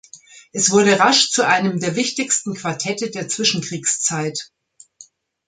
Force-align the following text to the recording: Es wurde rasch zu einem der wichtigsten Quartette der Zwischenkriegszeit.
Es 0.51 0.71
wurde 0.71 0.97
rasch 0.99 1.29
zu 1.29 1.45
einem 1.45 1.79
der 1.79 1.95
wichtigsten 1.95 2.55
Quartette 2.55 3.11
der 3.11 3.29
Zwischenkriegszeit. 3.29 4.51